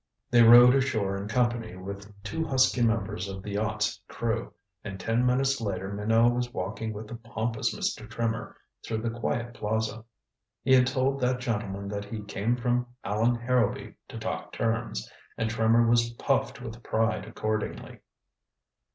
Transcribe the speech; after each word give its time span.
They 0.31 0.41
rowed 0.41 0.73
ashore 0.73 1.15
in 1.15 1.27
company 1.27 1.75
with 1.75 2.11
two 2.23 2.43
husky 2.43 2.81
members 2.81 3.27
of 3.29 3.43
the 3.43 3.51
yacht's 3.51 4.01
crew, 4.07 4.51
and 4.83 4.99
ten 4.99 5.23
minutes 5.27 5.61
later 5.61 5.93
Minot 5.93 6.33
was 6.33 6.51
walking 6.51 6.91
with 6.91 7.07
the 7.07 7.13
pompous 7.17 7.75
Mr. 7.75 8.09
Trimmer 8.09 8.57
through 8.83 9.03
the 9.03 9.11
quiet 9.11 9.53
plaza. 9.53 10.03
He 10.63 10.73
had 10.73 10.87
told 10.87 11.19
that 11.19 11.39
gentleman 11.39 11.87
that 11.89 12.05
he 12.05 12.23
came 12.23 12.55
from 12.55 12.87
Allan 13.03 13.35
Harrowby 13.35 13.93
to 14.07 14.17
talk 14.17 14.51
terms, 14.51 15.07
and 15.37 15.51
Trimmer 15.51 15.87
was 15.87 16.13
puffed 16.13 16.61
with 16.63 16.81
pride 16.81 17.25
accordingly. 17.25 17.99